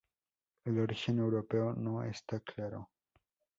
[0.65, 2.89] El origen europeo no está claro.